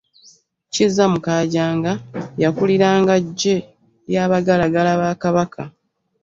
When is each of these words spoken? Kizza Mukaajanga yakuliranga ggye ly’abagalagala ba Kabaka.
Kizza 0.73 1.03
Mukaajanga 1.13 1.91
yakuliranga 2.43 3.13
ggye 3.25 3.55
ly’abagalagala 4.09 4.91
ba 5.01 5.11
Kabaka. 5.21 5.61